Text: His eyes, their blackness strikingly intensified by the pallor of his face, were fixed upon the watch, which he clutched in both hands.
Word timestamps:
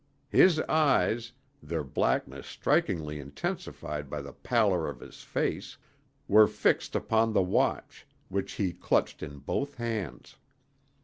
His 0.31 0.59
eyes, 0.61 1.31
their 1.61 1.83
blackness 1.83 2.47
strikingly 2.47 3.19
intensified 3.19 4.09
by 4.09 4.23
the 4.23 4.33
pallor 4.33 4.89
of 4.89 4.99
his 4.99 5.21
face, 5.21 5.77
were 6.27 6.47
fixed 6.47 6.95
upon 6.95 7.33
the 7.33 7.43
watch, 7.43 8.07
which 8.27 8.53
he 8.53 8.73
clutched 8.73 9.21
in 9.21 9.37
both 9.37 9.75
hands. 9.75 10.37